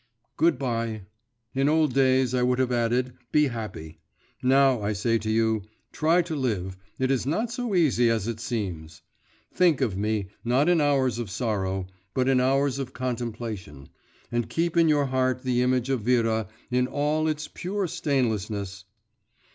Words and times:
Good 0.35 0.57
bye! 0.57 1.03
In 1.53 1.69
old 1.69 1.93
days 1.93 2.33
I 2.33 2.41
would 2.41 2.57
have 2.57 2.71
added, 2.71 3.13
be 3.31 3.49
happy; 3.49 3.99
now 4.41 4.81
I 4.81 4.93
say 4.93 5.19
to 5.19 5.29
you, 5.29 5.61
try 5.91 6.23
to 6.23 6.35
live, 6.35 6.75
it 6.97 7.11
is 7.11 7.27
not 7.27 7.51
so 7.51 7.75
easy 7.75 8.09
as 8.09 8.27
it 8.27 8.39
seems. 8.39 9.03
Think 9.53 9.79
of 9.79 9.95
me, 9.95 10.29
not 10.43 10.67
in 10.67 10.81
hours 10.81 11.19
of 11.19 11.29
sorrow, 11.29 11.85
but 12.15 12.27
in 12.27 12.39
hours 12.41 12.79
of 12.79 12.93
contemplation, 12.93 13.89
and 14.31 14.49
keep 14.49 14.75
in 14.75 14.89
your 14.89 15.05
heart 15.05 15.43
the 15.43 15.61
image 15.61 15.91
of 15.91 16.01
Vera 16.01 16.47
in 16.71 16.87
all 16.87 17.27
its 17.27 17.47
pure 17.47 17.85
stainlessness. 17.85 18.85